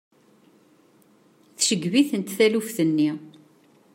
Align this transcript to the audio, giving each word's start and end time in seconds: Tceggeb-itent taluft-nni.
Tceggeb-itent 1.57 2.33
taluft-nni. 2.37 3.09